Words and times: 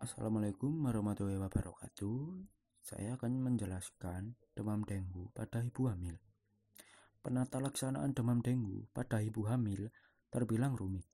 Assalamualaikum 0.00 0.88
warahmatullahi 0.88 1.36
wabarakatuh. 1.36 2.20
Saya 2.80 3.20
akan 3.20 3.36
menjelaskan 3.52 4.32
demam 4.56 4.80
dengue 4.88 5.28
pada 5.36 5.60
ibu 5.60 5.92
hamil. 5.92 6.16
Penata 7.20 7.60
laksanaan 7.60 8.16
demam 8.16 8.40
dengue 8.40 8.88
pada 8.96 9.20
ibu 9.20 9.44
hamil 9.44 9.92
terbilang 10.32 10.72
rumit 10.72 11.04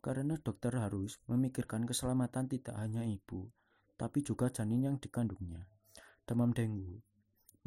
karena 0.00 0.40
dokter 0.40 0.72
harus 0.80 1.20
memikirkan 1.28 1.84
keselamatan 1.84 2.48
tidak 2.48 2.72
hanya 2.80 3.04
ibu, 3.04 3.52
tapi 4.00 4.24
juga 4.24 4.48
janin 4.48 4.88
yang 4.88 4.96
dikandungnya. 4.96 5.68
Demam 6.24 6.56
dengue 6.56 7.04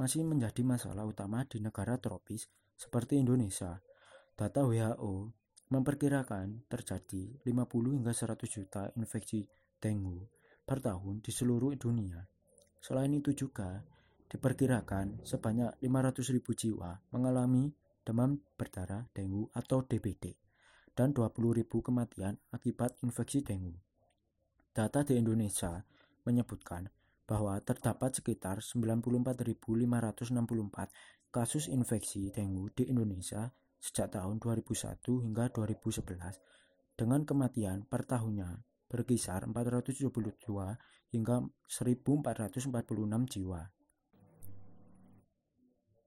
masih 0.01 0.25
menjadi 0.25 0.65
masalah 0.65 1.05
utama 1.05 1.45
di 1.45 1.61
negara 1.61 2.01
tropis 2.01 2.49
seperti 2.73 3.21
Indonesia. 3.21 3.85
Data 4.33 4.65
WHO 4.65 5.29
memperkirakan 5.69 6.65
terjadi 6.65 7.37
50 7.45 7.53
hingga 8.01 8.17
100 8.17 8.49
juta 8.49 8.89
infeksi 8.97 9.45
dengue 9.77 10.34
per 10.65 10.81
tahun 10.81 11.21
di 11.21 11.29
seluruh 11.29 11.77
dunia. 11.77 12.25
Selain 12.81 13.13
itu 13.13 13.37
juga 13.37 13.85
diperkirakan 14.25 15.21
sebanyak 15.21 15.77
500.000 15.79 16.41
jiwa 16.41 16.91
mengalami 17.13 17.69
demam 18.01 18.41
berdarah 18.57 19.05
dengue 19.13 19.53
atau 19.53 19.85
DBD 19.85 20.33
dan 20.97 21.13
20.000 21.13 21.69
kematian 21.69 22.33
akibat 22.49 22.97
infeksi 23.05 23.45
dengue. 23.45 23.77
Data 24.75 25.05
di 25.05 25.15
Indonesia 25.15 25.79
menyebutkan 26.25 26.89
bahwa 27.25 27.57
terdapat 27.61 28.21
sekitar 28.21 28.61
94.564 28.61 31.33
kasus 31.33 31.67
infeksi 31.69 32.29
dengue 32.29 32.69
di 32.75 32.83
Indonesia 32.89 33.49
sejak 33.81 34.17
tahun 34.17 34.39
2001 34.41 35.25
hingga 35.25 35.49
2011 35.53 36.41
dengan 36.95 37.21
kematian 37.27 37.83
per 37.85 38.07
tahunnya 38.07 38.63
berkisar 38.95 39.43
472 39.43 40.07
hingga 41.11 41.43
1446 41.67 43.35
jiwa. 43.35 43.61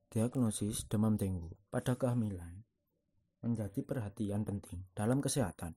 Diagnosis 0.08 0.89
demam 0.89 1.20
dengue 1.20 1.53
pada 1.69 1.92
kehamilan 2.00 2.64
menjadi 3.44 3.84
perhatian 3.84 4.41
penting 4.41 4.89
dalam 4.97 5.20
kesehatan. 5.20 5.77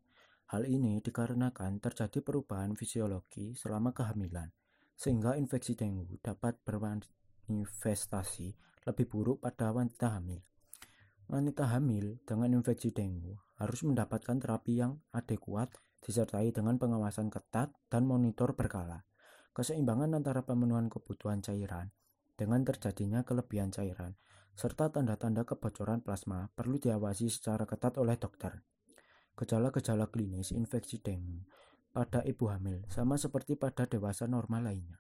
Hal 0.55 0.63
ini 0.63 1.03
dikarenakan 1.03 1.83
terjadi 1.83 2.23
perubahan 2.23 2.79
fisiologi 2.79 3.55
selama 3.59 3.91
kehamilan, 3.91 4.51
sehingga 4.95 5.35
infeksi 5.35 5.75
dengue 5.75 6.15
dapat 6.23 6.63
bermanifestasi 6.63 8.55
lebih 8.87 9.05
buruk 9.11 9.43
pada 9.43 9.75
wanita 9.75 10.15
hamil. 10.15 10.39
Wanita 11.27 11.67
hamil 11.75 12.19
dengan 12.23 12.59
infeksi 12.59 12.91
dengue 12.91 13.35
harus 13.59 13.83
mendapatkan 13.83 14.39
terapi 14.39 14.79
yang 14.79 14.99
adekuat 15.15 15.71
disertai 16.01 16.49
dengan 16.51 16.81
pengawasan 16.81 17.29
ketat 17.29 17.71
dan 17.87 18.09
monitor 18.09 18.57
berkala. 18.57 19.05
Keseimbangan 19.53 20.17
antara 20.17 20.41
pemenuhan 20.41 20.89
kebutuhan 20.89 21.45
cairan 21.45 21.93
dengan 22.35 22.65
terjadinya 22.65 23.21
kelebihan 23.21 23.69
cairan 23.69 24.17
serta 24.57 24.91
tanda-tanda 24.91 25.47
kebocoran 25.47 26.03
plasma 26.03 26.51
perlu 26.51 26.81
diawasi 26.81 27.31
secara 27.31 27.63
ketat 27.63 27.95
oleh 28.01 28.17
dokter. 28.19 28.63
Gejala-gejala 29.37 30.11
klinis 30.11 30.51
infeksi 30.51 30.99
dengue 30.99 31.47
pada 31.91 32.23
ibu 32.23 32.47
hamil 32.51 32.83
sama 32.87 33.19
seperti 33.19 33.55
pada 33.55 33.87
dewasa 33.87 34.27
normal 34.27 34.71
lainnya. 34.71 34.99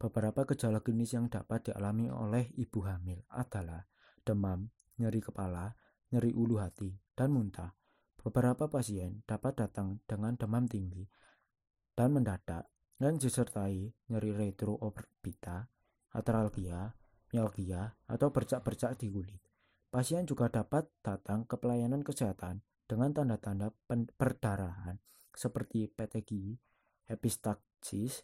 Beberapa 0.00 0.48
gejala 0.48 0.80
klinis 0.80 1.12
yang 1.12 1.28
dapat 1.28 1.72
dialami 1.72 2.08
oleh 2.08 2.48
ibu 2.56 2.80
hamil 2.88 3.20
adalah 3.28 3.84
demam, 4.24 4.72
nyeri 4.96 5.20
kepala, 5.20 5.76
nyeri 6.08 6.32
ulu 6.32 6.56
hati, 6.56 6.96
dan 7.12 7.36
muntah. 7.36 7.79
Beberapa 8.20 8.68
pasien 8.68 9.24
dapat 9.24 9.56
datang 9.56 10.04
dengan 10.04 10.36
demam 10.36 10.68
tinggi 10.68 11.08
dan 11.96 12.12
mendadak 12.12 12.68
yang 13.00 13.16
disertai 13.16 13.88
nyeri 14.12 14.36
retroorbita, 14.36 15.64
atralgia, 16.12 16.92
mialgia, 17.32 17.96
atau 18.04 18.28
bercak-bercak 18.28 19.00
di 19.00 19.08
kulit. 19.08 19.40
Pasien 19.88 20.28
juga 20.28 20.52
dapat 20.52 20.92
datang 21.00 21.48
ke 21.48 21.56
pelayanan 21.56 22.04
kesehatan 22.04 22.60
dengan 22.84 23.16
tanda-tanda 23.16 23.72
perdarahan 24.20 25.00
seperti 25.32 25.88
PTGI, 25.88 26.60
epistaxis, 27.08 28.22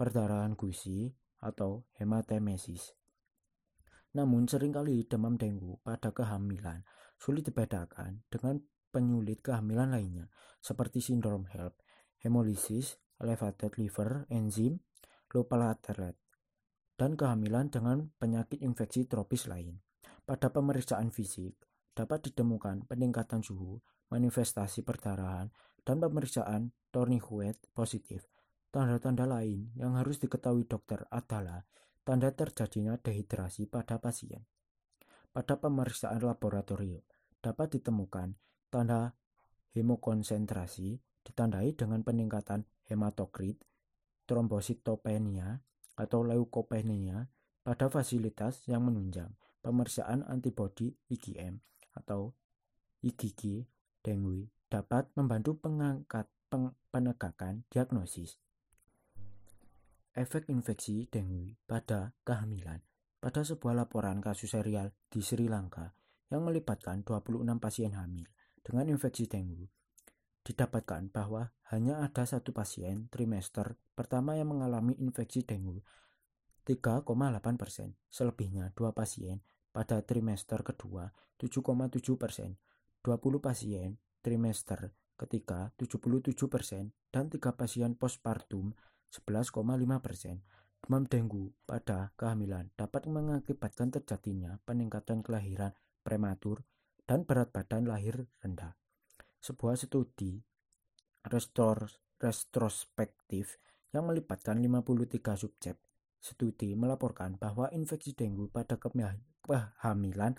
perdarahan 0.00 0.56
gusi, 0.56 1.12
atau 1.44 1.84
hematemesis. 2.00 2.96
Namun 4.16 4.48
sering 4.48 4.72
kali 4.72 5.04
demam 5.04 5.36
dengue 5.36 5.76
pada 5.84 6.14
kehamilan 6.14 6.80
sulit 7.20 7.44
dibedakan 7.44 8.24
dengan 8.32 8.62
penyulit 8.94 9.42
kehamilan 9.42 9.90
lainnya 9.90 10.30
seperti 10.62 11.02
sindrom 11.02 11.50
HELP, 11.50 11.74
hemolisis, 12.22 13.02
elevated 13.18 13.74
liver 13.74 14.30
enzim, 14.30 14.78
lupa 15.34 15.58
lateral, 15.58 16.14
dan 16.94 17.18
kehamilan 17.18 17.74
dengan 17.74 18.14
penyakit 18.14 18.62
infeksi 18.62 19.10
tropis 19.10 19.50
lain. 19.50 19.82
Pada 20.22 20.48
pemeriksaan 20.54 21.10
fisik, 21.10 21.58
dapat 21.92 22.30
ditemukan 22.30 22.86
peningkatan 22.86 23.42
suhu, 23.42 23.82
manifestasi 24.14 24.86
perdarahan, 24.86 25.50
dan 25.84 26.00
pemeriksaan 26.00 26.72
tourniquet 26.88 27.58
positif. 27.76 28.24
Tanda-tanda 28.72 29.28
lain 29.28 29.70
yang 29.76 29.94
harus 29.94 30.18
diketahui 30.18 30.66
dokter 30.66 31.06
adalah 31.12 31.62
tanda 32.02 32.32
terjadinya 32.34 32.98
dehidrasi 32.98 33.70
pada 33.70 34.00
pasien. 34.02 34.42
Pada 35.30 35.58
pemeriksaan 35.58 36.22
laboratorium, 36.22 37.02
dapat 37.38 37.78
ditemukan 37.78 38.34
Tanda 38.74 39.14
hemokonsentrasi 39.78 40.98
ditandai 41.22 41.78
dengan 41.78 42.02
peningkatan 42.02 42.66
hematokrit, 42.90 43.62
trombositopenia, 44.26 45.62
atau 45.94 46.26
leukopenia 46.26 47.30
pada 47.62 47.86
fasilitas 47.86 48.66
yang 48.66 48.82
menunjang 48.90 49.30
pemeriksaan 49.62 50.26
antibodi 50.26 50.90
IgM 51.06 51.62
atau 51.94 52.34
IgG 52.98 53.62
dengue 54.02 54.50
dapat 54.66 55.06
membantu 55.14 55.54
pengangkat 55.54 56.26
peng, 56.50 56.74
penegakan 56.90 57.62
diagnosis. 57.70 58.42
Efek 60.18 60.50
infeksi 60.50 61.06
dengue 61.06 61.54
pada 61.70 62.10
kehamilan 62.26 62.82
pada 63.22 63.46
sebuah 63.46 63.86
laporan 63.86 64.18
kasus 64.18 64.50
serial 64.50 64.90
di 65.06 65.22
Sri 65.22 65.46
Lanka 65.46 65.94
yang 66.34 66.42
melibatkan 66.42 67.06
26 67.06 67.46
pasien 67.62 67.94
hamil 67.94 68.33
dengan 68.64 68.88
infeksi 68.88 69.28
dengue. 69.28 69.68
Didapatkan 70.40 71.12
bahwa 71.12 71.52
hanya 71.70 72.00
ada 72.00 72.24
satu 72.24 72.56
pasien 72.56 73.12
trimester 73.12 73.76
pertama 73.92 74.34
yang 74.34 74.56
mengalami 74.56 74.96
infeksi 74.96 75.44
dengue 75.44 75.84
3,8 76.64 77.04
persen, 77.60 77.92
selebihnya 78.08 78.72
dua 78.72 78.96
pasien 78.96 79.44
pada 79.68 80.00
trimester 80.00 80.64
kedua 80.64 81.12
7,7 81.36 82.16
persen, 82.16 82.56
20 83.04 83.44
pasien 83.44 84.00
trimester 84.24 84.96
ketiga 85.14 85.70
77 85.76 86.34
persen, 86.48 86.96
dan 87.12 87.28
tiga 87.30 87.54
pasien 87.54 87.94
postpartum 87.94 88.74
11,5 89.12 90.00
persen. 90.02 90.42
Demam 90.84 91.08
dengue 91.08 91.56
pada 91.64 92.12
kehamilan 92.16 92.68
dapat 92.76 93.08
mengakibatkan 93.08 93.88
terjadinya 93.88 94.60
peningkatan 94.68 95.24
kelahiran 95.24 95.72
prematur 96.04 96.60
dan 97.04 97.28
berat 97.28 97.52
badan 97.52 97.84
lahir 97.88 98.28
rendah. 98.40 98.76
Sebuah 99.40 99.76
studi 99.76 100.40
restor, 101.24 101.88
retrospektif 102.20 103.60
yang 103.92 104.08
melibatkan 104.08 104.60
53 104.60 105.36
subjek 105.36 105.76
studi 106.24 106.72
melaporkan 106.72 107.36
bahwa 107.36 107.68
infeksi 107.68 108.16
dengue 108.16 108.48
pada 108.48 108.80
kehamilan 108.80 110.32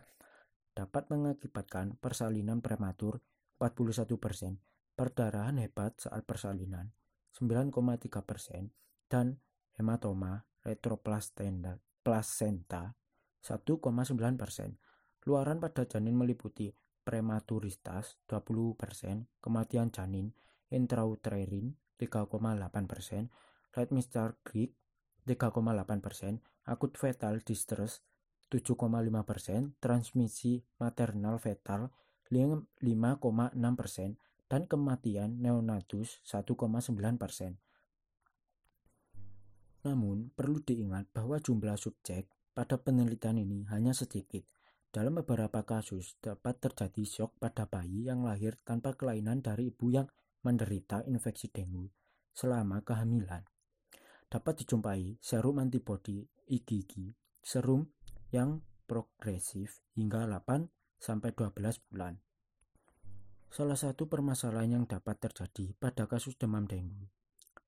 dapat 0.73 1.03
mengakibatkan 1.13 1.93
persalinan 2.01 2.57
prematur 2.59 3.21
41%, 3.61 4.57
perdarahan 4.97 5.61
hebat 5.61 5.93
saat 6.01 6.25
persalinan 6.25 6.89
9,3%, 7.37 8.73
dan 9.07 9.37
hematoma 9.77 10.41
retroplasenta 10.65 11.77
1,9%. 12.03 12.91
Luaran 15.25 15.57
pada 15.57 15.89
janin 15.89 16.13
meliputi 16.13 16.69
prematuritas 17.01 18.21
20%, 18.29 18.77
kematian 19.41 19.89
janin 19.89 20.29
intrauterin 20.69 21.73
3,8%, 21.97 23.29
right 23.73 23.89
mistar 23.89 24.37
Greek 24.45 24.77
3,8%, 25.25 26.69
akut 26.69 26.93
fetal 26.93 27.41
distress 27.41 28.05
7,5%, 28.53 29.81
transmisi 29.81 30.61
maternal 30.77 31.41
fetal 31.41 31.89
5,6%, 32.29 34.17
dan 34.45 34.69
kematian 34.69 35.41
neonatus 35.41 36.21
1,9%. 36.21 37.57
Namun, 39.85 40.33
perlu 40.33 40.61
diingat 40.61 41.09
bahwa 41.13 41.37
jumlah 41.41 41.77
subjek 41.77 42.29
pada 42.53 42.77
penelitian 42.81 43.37
ini 43.41 43.65
hanya 43.69 43.93
sedikit, 43.93 44.45
dalam 44.95 45.19
beberapa 45.19 45.67
kasus 45.67 46.15
dapat 46.23 46.63
terjadi 46.63 47.03
shock 47.03 47.35
pada 47.35 47.67
bayi 47.67 48.07
yang 48.07 48.23
lahir 48.23 48.55
tanpa 48.63 48.95
kelainan 48.95 49.43
dari 49.43 49.67
ibu 49.67 49.91
yang 49.91 50.07
menderita 50.47 51.03
infeksi 51.03 51.51
dengue, 51.51 51.91
selama 52.31 52.79
kehamilan. 52.79 53.43
Dapat 54.31 54.63
dijumpai 54.63 55.19
serum 55.19 55.59
antibodi 55.59 56.23
IgG, 56.47 57.11
serum 57.43 57.91
yang 58.31 58.63
progresif 58.87 59.83
hingga 59.99 60.23
8 60.31 60.63
sampai 60.95 61.35
12 61.35 61.91
bulan. 61.91 62.15
Salah 63.51 63.75
satu 63.75 64.07
permasalahan 64.07 64.79
yang 64.79 64.85
dapat 64.87 65.19
terjadi 65.19 65.75
pada 65.75 66.07
kasus 66.07 66.39
demam 66.39 66.63
dengue 66.63 67.11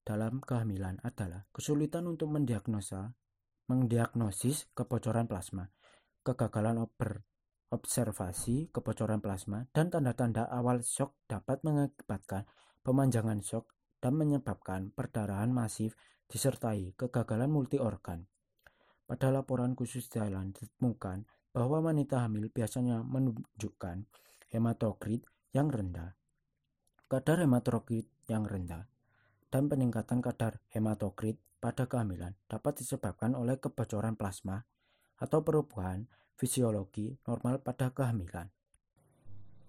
dalam 0.07 0.39
kehamilan 0.39 1.03
adalah 1.03 1.43
kesulitan 1.51 2.07
untuk 2.07 2.31
mendiagnosa 2.31 3.11
mendiagnosis 3.67 4.71
kebocoran 4.71 5.27
plasma, 5.27 5.67
kegagalan 6.27 6.83
observasi 7.71 8.67
kebocoran 8.75 9.23
plasma, 9.23 9.63
dan 9.71 9.87
tanda-tanda 9.87 10.43
awal 10.51 10.83
shock 10.83 11.15
dapat 11.31 11.63
mengakibatkan 11.63 12.43
pemanjangan 12.83 13.39
shock 13.39 13.71
dan 14.03 14.19
menyebabkan 14.19 14.91
perdarahan 14.91 15.55
masif 15.55 15.95
disertai 16.27 16.91
kegagalan 16.99 17.47
multi 17.47 17.79
organ. 17.79 18.27
Pada 19.07 19.31
laporan 19.31 19.71
khusus 19.71 20.11
jalan 20.11 20.51
ditemukan 20.51 21.23
bahwa 21.55 21.79
wanita 21.79 22.27
hamil 22.27 22.51
biasanya 22.51 23.07
menunjukkan 23.07 24.03
hematokrit 24.51 25.23
yang 25.55 25.71
rendah, 25.71 26.19
kadar 27.07 27.39
hematokrit 27.39 28.11
yang 28.27 28.43
rendah, 28.43 28.91
dan 29.47 29.71
peningkatan 29.71 30.19
kadar 30.19 30.59
hematokrit 30.75 31.39
pada 31.63 31.87
kehamilan 31.87 32.35
dapat 32.51 32.83
disebabkan 32.83 33.33
oleh 33.33 33.57
kebocoran 33.57 34.19
plasma 34.19 34.67
atau 35.17 35.41
perubahan 35.41 36.05
fisiologi 36.37 37.17
normal 37.25 37.61
pada 37.65 37.89
kehamilan. 37.89 38.49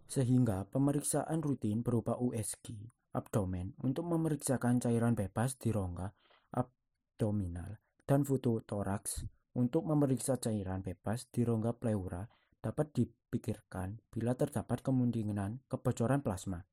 Sehingga 0.08 0.68
pemeriksaan 0.68 1.40
rutin 1.44 1.84
berupa 1.84 2.16
USG 2.16 2.76
abdomen 3.12 3.72
untuk 3.84 4.04
memeriksakan 4.08 4.80
cairan 4.80 5.16
bebas 5.16 5.56
di 5.56 5.72
rongga 5.72 6.12
abdominal 6.54 7.80
dan 8.04 8.24
foto 8.24 8.60
toraks 8.64 9.24
untuk 9.56 9.84
memeriksa 9.84 10.40
cairan 10.40 10.80
bebas 10.84 11.28
di 11.28 11.44
rongga 11.44 11.76
pleura 11.76 12.24
dapat 12.58 12.92
dipikirkan 12.94 14.00
bila 14.12 14.36
terdapat 14.36 14.80
kemungkinan 14.80 15.66
kebocoran 15.68 16.20
plasma. 16.20 16.64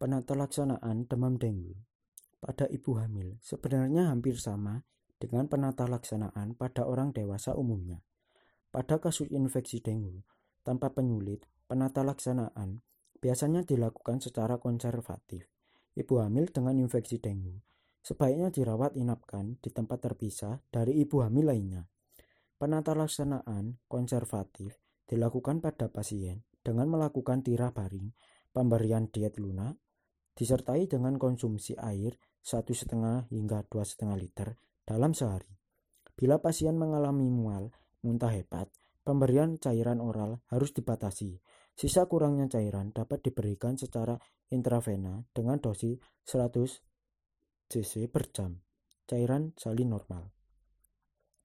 Penata 0.00 0.32
laksanaan 0.32 1.04
demam 1.04 1.36
dengue 1.36 1.76
pada 2.40 2.64
ibu 2.72 2.96
hamil 2.96 3.36
sebenarnya 3.44 4.08
hampir 4.08 4.40
sama 4.40 4.80
dengan 5.20 5.44
penata 5.52 5.84
laksanaan 5.84 6.56
pada 6.56 6.88
orang 6.88 7.12
dewasa 7.12 7.52
umumnya. 7.52 8.00
Pada 8.72 8.96
kasus 8.96 9.28
infeksi 9.28 9.84
dengue 9.84 10.24
tanpa 10.64 10.88
penyulit, 10.96 11.44
penata 11.68 12.00
laksanaan 12.00 12.80
biasanya 13.20 13.68
dilakukan 13.68 14.24
secara 14.24 14.56
konservatif. 14.56 15.44
Ibu 15.92 16.24
hamil 16.24 16.48
dengan 16.48 16.80
infeksi 16.80 17.20
dengue 17.20 17.60
sebaiknya 18.00 18.48
dirawat 18.48 18.96
inapkan 18.96 19.60
di 19.60 19.68
tempat 19.68 20.08
terpisah 20.08 20.56
dari 20.72 21.04
ibu 21.04 21.20
hamil 21.20 21.52
lainnya. 21.52 21.84
Penata 22.56 22.96
laksanaan 22.96 23.76
konservatif 23.84 24.80
dilakukan 25.04 25.60
pada 25.60 25.92
pasien 25.92 26.48
dengan 26.64 26.88
melakukan 26.88 27.44
tirah 27.44 27.72
baring, 27.72 28.12
pemberian 28.56 29.08
diet 29.12 29.36
lunak, 29.36 29.76
disertai 30.32 30.88
dengan 30.88 31.20
konsumsi 31.20 31.76
air 31.76 32.16
satu 32.40 32.72
setengah 32.72 33.28
hingga 33.28 33.68
dua 33.68 33.84
setengah 33.84 34.16
liter 34.16 34.56
dalam 34.90 35.14
sehari. 35.14 35.46
Bila 36.18 36.42
pasien 36.42 36.74
mengalami 36.74 37.30
mual, 37.30 37.70
muntah 38.02 38.34
hebat, 38.34 38.66
pemberian 39.06 39.54
cairan 39.62 40.02
oral 40.02 40.42
harus 40.50 40.74
dibatasi. 40.74 41.38
Sisa 41.78 42.10
kurangnya 42.10 42.50
cairan 42.50 42.90
dapat 42.90 43.22
diberikan 43.22 43.78
secara 43.78 44.18
intravena 44.50 45.22
dengan 45.30 45.62
dosis 45.62 46.02
100 46.26 47.70
cc 47.70 48.10
per 48.10 48.34
jam. 48.34 48.58
Cairan 49.06 49.54
salin 49.54 49.94
normal. 49.94 50.34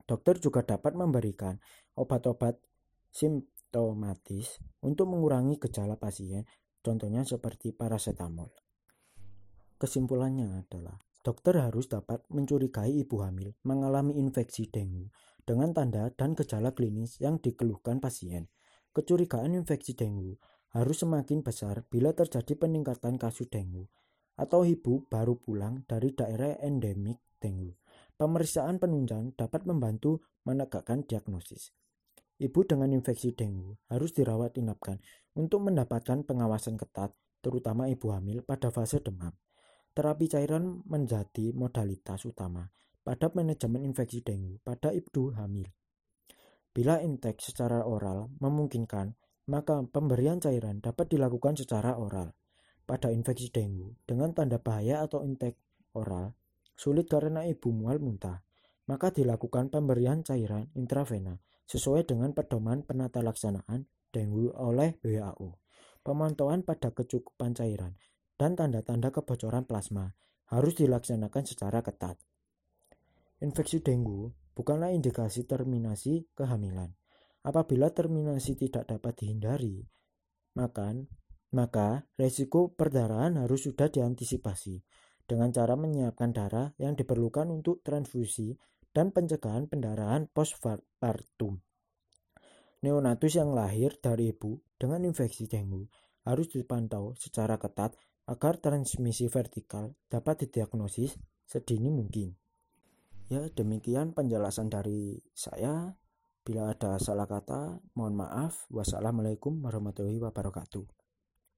Dokter 0.10 0.42
juga 0.42 0.66
dapat 0.66 0.98
memberikan 0.98 1.62
obat-obat 1.98 2.58
simptomatis 3.14 4.58
untuk 4.82 5.10
mengurangi 5.10 5.62
gejala 5.62 5.98
pasien, 5.98 6.46
contohnya 6.82 7.22
seperti 7.26 7.74
paracetamol. 7.74 8.50
Kesimpulannya 9.82 10.62
adalah, 10.62 10.98
dokter 11.26 11.58
harus 11.58 11.90
dapat 11.90 12.22
mencurigai 12.30 13.02
ibu 13.02 13.26
hamil 13.26 13.58
mengalami 13.66 14.14
infeksi 14.22 14.70
dengue 14.70 15.10
dengan 15.42 15.74
tanda 15.74 16.14
dan 16.14 16.38
gejala 16.38 16.78
klinis 16.78 17.18
yang 17.18 17.42
dikeluhkan 17.42 17.98
pasien. 17.98 18.46
Kecurigaan 18.94 19.58
infeksi 19.58 19.98
dengue 19.98 20.38
harus 20.78 21.02
semakin 21.02 21.42
besar 21.42 21.82
bila 21.90 22.14
terjadi 22.14 22.54
peningkatan 22.54 23.18
kasus 23.18 23.50
dengue 23.50 23.90
atau 24.38 24.62
ibu 24.62 25.10
baru 25.10 25.34
pulang 25.42 25.82
dari 25.90 26.14
daerah 26.14 26.62
endemik 26.62 27.18
dengue. 27.42 27.74
Pemeriksaan 28.16 28.78
penunjang 28.78 29.34
dapat 29.34 29.66
membantu 29.66 30.22
menegakkan 30.46 31.04
diagnosis. 31.10 31.74
Ibu 32.38 32.68
dengan 32.70 32.94
infeksi 32.94 33.34
dengue 33.34 33.82
harus 33.90 34.14
dirawat 34.14 34.62
inapkan 34.62 35.02
untuk 35.34 35.66
mendapatkan 35.66 36.22
pengawasan 36.28 36.78
ketat, 36.78 37.16
terutama 37.42 37.88
ibu 37.90 38.12
hamil 38.12 38.44
pada 38.44 38.70
fase 38.70 39.00
demam. 39.00 39.32
Terapi 39.96 40.28
cairan 40.28 40.84
menjadi 40.92 41.56
modalitas 41.56 42.28
utama 42.28 42.68
pada 43.00 43.32
manajemen 43.32 43.88
infeksi 43.88 44.20
dengue 44.20 44.60
pada 44.60 44.92
ibu 44.92 45.32
hamil. 45.32 45.72
Bila 46.76 47.00
intake 47.00 47.40
secara 47.40 47.88
oral 47.88 48.28
memungkinkan, 48.44 49.16
maka 49.48 49.80
pemberian 49.88 50.44
cairan 50.44 50.84
dapat 50.84 51.16
dilakukan 51.16 51.56
secara 51.56 51.96
oral. 51.96 52.36
Pada 52.84 53.08
infeksi 53.08 53.48
dengue 53.48 53.96
dengan 54.04 54.36
tanda 54.36 54.60
bahaya 54.60 55.00
atau 55.00 55.24
intake 55.24 55.64
oral, 55.96 56.36
sulit 56.76 57.08
karena 57.08 57.48
ibu 57.48 57.72
mual 57.72 58.04
muntah, 58.04 58.44
maka 58.92 59.16
dilakukan 59.16 59.72
pemberian 59.72 60.28
cairan 60.28 60.68
intravena 60.76 61.40
sesuai 61.72 62.04
dengan 62.04 62.36
pedoman 62.36 62.84
penata 62.84 63.24
laksanaan 63.24 63.88
dengue 64.12 64.52
oleh 64.60 65.00
WHO. 65.00 65.56
Pemantauan 66.04 66.68
pada 66.68 66.92
kecukupan 66.92 67.56
cairan 67.56 67.96
dan 68.36 68.56
tanda-tanda 68.60 69.12
kebocoran 69.12 69.64
plasma 69.64 70.12
harus 70.52 70.76
dilaksanakan 70.78 71.44
secara 71.44 71.80
ketat. 71.82 72.20
Infeksi 73.42 73.84
dengue 73.84 74.32
bukanlah 74.56 74.92
indikasi 74.96 75.44
terminasi 75.44 76.32
kehamilan. 76.36 76.96
Apabila 77.46 77.94
terminasi 77.94 78.58
tidak 78.58 78.90
dapat 78.90 79.22
dihindari, 79.22 79.86
maka, 80.58 80.96
maka 81.54 82.10
resiko 82.18 82.74
perdarahan 82.74 83.38
harus 83.38 83.70
sudah 83.70 83.92
diantisipasi 83.92 84.82
dengan 85.30 85.54
cara 85.54 85.78
menyiapkan 85.78 86.34
darah 86.34 86.74
yang 86.82 86.98
diperlukan 86.98 87.50
untuk 87.54 87.86
transfusi 87.86 88.58
dan 88.96 89.12
pencegahan 89.12 89.68
pendarahan 89.70 90.26
postpartum. 90.32 91.62
Neonatus 92.82 93.34
yang 93.36 93.52
lahir 93.52 93.98
dari 93.98 94.32
ibu 94.32 94.62
dengan 94.78 95.04
infeksi 95.04 95.50
dengue 95.50 95.90
harus 96.26 96.50
dipantau 96.50 97.14
secara 97.18 97.58
ketat 97.62 97.94
agar 98.26 98.58
transmisi 98.58 99.30
vertikal 99.30 99.94
dapat 100.10 100.46
didiagnosis 100.46 101.14
sedini 101.46 101.94
mungkin. 101.94 102.34
Ya, 103.30 103.50
demikian 103.50 104.14
penjelasan 104.14 104.70
dari 104.70 105.18
saya. 105.34 105.98
Bila 106.46 106.78
ada 106.78 107.02
salah 107.02 107.26
kata, 107.26 107.82
mohon 107.98 108.14
maaf. 108.14 108.70
Wassalamualaikum 108.70 109.66
warahmatullahi 109.66 110.22
wabarakatuh. 110.22 111.05